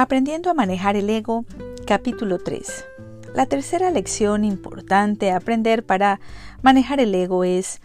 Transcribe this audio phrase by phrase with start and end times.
[0.00, 1.44] Aprendiendo a manejar el ego,
[1.86, 2.86] capítulo 3.
[3.34, 6.20] La tercera lección importante a aprender para
[6.62, 7.82] manejar el ego es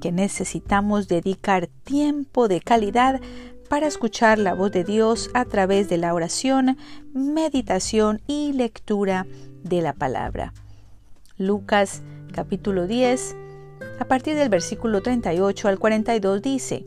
[0.00, 3.20] que necesitamos dedicar tiempo de calidad
[3.68, 6.78] para escuchar la voz de Dios a través de la oración,
[7.12, 9.26] meditación y lectura
[9.64, 10.52] de la palabra.
[11.36, 12.00] Lucas
[12.32, 13.34] capítulo 10,
[13.98, 16.86] a partir del versículo 38 al 42 dice,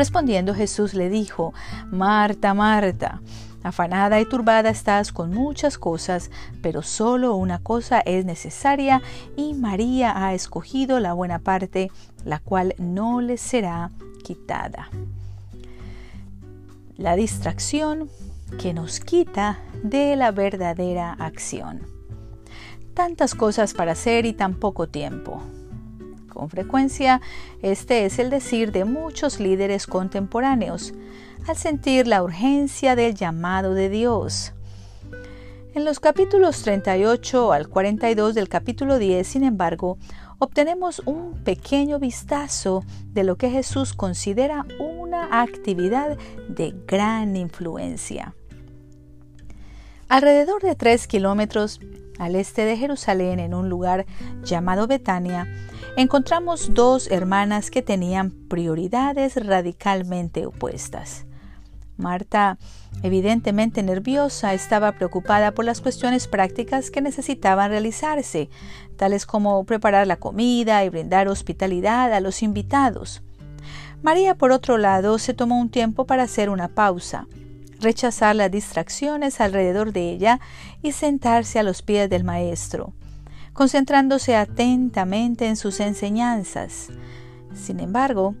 [0.00, 1.52] Respondiendo Jesús le dijo,
[1.90, 3.20] Marta, Marta,
[3.62, 6.30] afanada y turbada estás con muchas cosas,
[6.62, 9.02] pero solo una cosa es necesaria
[9.36, 11.90] y María ha escogido la buena parte,
[12.24, 13.90] la cual no le será
[14.24, 14.88] quitada.
[16.96, 18.08] La distracción
[18.58, 21.82] que nos quita de la verdadera acción.
[22.94, 25.42] Tantas cosas para hacer y tan poco tiempo.
[26.32, 27.20] Con frecuencia,
[27.60, 30.94] este es el decir de muchos líderes contemporáneos,
[31.46, 34.52] al sentir la urgencia del llamado de Dios.
[35.74, 39.98] En los capítulos 38 al 42 del capítulo 10, sin embargo,
[40.38, 46.16] obtenemos un pequeño vistazo de lo que Jesús considera una actividad
[46.48, 48.34] de gran influencia.
[50.08, 51.78] Alrededor de tres kilómetros
[52.18, 54.06] al este de Jerusalén, en un lugar
[54.42, 55.46] llamado Betania,
[55.96, 61.26] encontramos dos hermanas que tenían prioridades radicalmente opuestas.
[61.96, 62.58] Marta,
[63.02, 68.48] evidentemente nerviosa, estaba preocupada por las cuestiones prácticas que necesitaban realizarse,
[68.96, 73.22] tales como preparar la comida y brindar hospitalidad a los invitados.
[74.02, 77.26] María, por otro lado, se tomó un tiempo para hacer una pausa,
[77.80, 80.40] rechazar las distracciones alrededor de ella
[80.82, 82.94] y sentarse a los pies del Maestro
[83.52, 86.88] concentrándose atentamente en sus enseñanzas.
[87.54, 88.34] Sin embargo,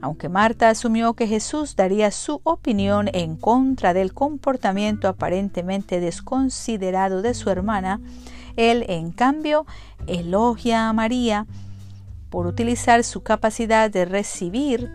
[0.00, 7.34] aunque Marta asumió que Jesús daría su opinión en contra del comportamiento aparentemente desconsiderado de
[7.34, 8.00] su hermana,
[8.56, 9.66] él, en cambio,
[10.06, 11.46] elogia a María
[12.30, 14.90] por utilizar su capacidad de recibir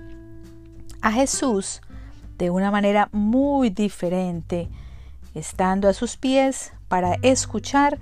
[1.02, 1.82] a Jesús
[2.38, 4.70] de una manera muy diferente,
[5.34, 8.00] estando a sus pies para escuchar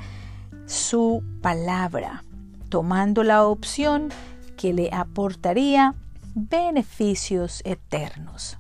[0.71, 2.23] su palabra,
[2.69, 4.09] tomando la opción
[4.55, 5.95] que le aportaría
[6.33, 8.57] beneficios eternos.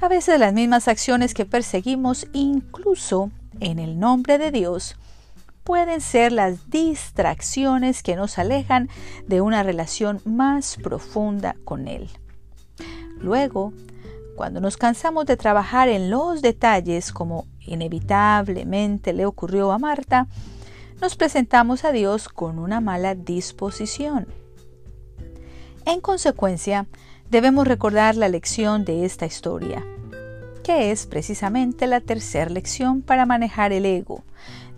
[0.00, 3.30] A veces las mismas acciones que perseguimos, incluso
[3.60, 4.96] en el nombre de Dios,
[5.64, 8.88] pueden ser las distracciones que nos alejan
[9.26, 12.08] de una relación más profunda con Él.
[13.18, 13.72] Luego,
[14.36, 20.28] cuando nos cansamos de trabajar en los detalles, como inevitablemente le ocurrió a Marta,
[21.00, 24.26] nos presentamos a Dios con una mala disposición.
[25.84, 26.86] En consecuencia,
[27.30, 29.84] debemos recordar la lección de esta historia,
[30.64, 34.24] que es precisamente la tercera lección para manejar el ego.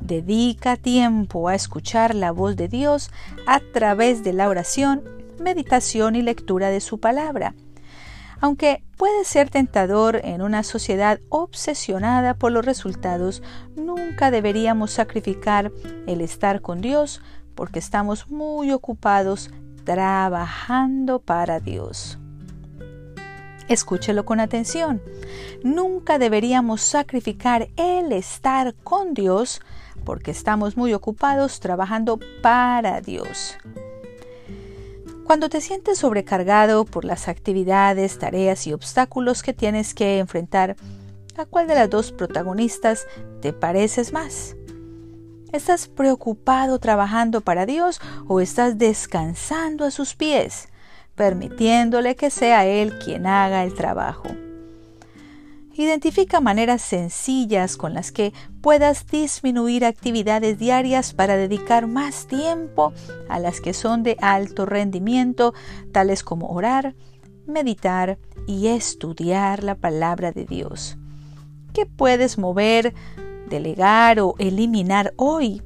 [0.01, 3.11] Dedica tiempo a escuchar la voz de Dios
[3.47, 5.03] a través de la oración,
[5.41, 7.55] meditación y lectura de su palabra
[8.41, 13.43] aunque puede ser tentador en una sociedad obsesionada por los resultados,
[13.77, 15.73] nunca deberíamos sacrificar
[16.07, 17.21] el estar con Dios
[17.55, 19.51] porque estamos muy ocupados
[19.85, 22.19] trabajando para Dios.
[23.69, 25.03] Escúchelo con atención.
[25.63, 29.61] Nunca deberíamos sacrificar el estar con Dios
[30.05, 33.59] porque estamos muy ocupados trabajando para Dios.
[35.29, 40.77] Cuando te sientes sobrecargado por las actividades, tareas y obstáculos que tienes que enfrentar,
[41.37, 43.07] ¿a cuál de las dos protagonistas
[43.43, 44.57] te pareces más?
[45.53, 50.71] ¿Estás preocupado trabajando para Dios o estás descansando a sus pies,
[51.15, 54.31] permitiéndole que sea Él quien haga el trabajo?
[55.79, 62.93] Identifica maneras sencillas con las que puedas disminuir actividades diarias para dedicar más tiempo
[63.29, 65.55] a las que son de alto rendimiento,
[65.93, 66.97] tales como orar,
[67.47, 70.99] meditar y estudiar la palabra de Dios.
[71.73, 72.93] ¿Qué puedes mover,
[73.49, 75.63] delegar o eliminar hoy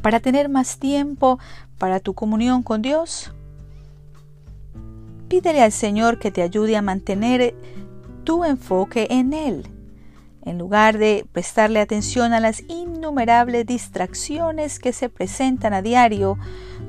[0.00, 1.38] para tener más tiempo
[1.76, 3.30] para tu comunión con Dios?
[5.28, 7.54] Pídele al Señor que te ayude a mantener
[8.26, 9.72] tu enfoque en Él.
[10.42, 16.38] en lugar de prestarle atención a las innumerables distracciones que se presentan a diario,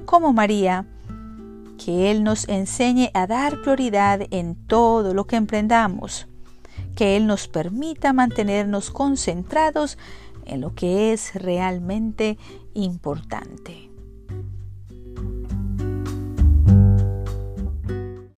[0.06, 0.86] como María,
[1.84, 6.28] que Él nos enseñe a dar prioridad en todo lo que emprendamos,
[6.96, 9.98] que Él nos permita mantenernos concentrados
[10.46, 12.38] en lo que es realmente
[12.76, 13.87] importante.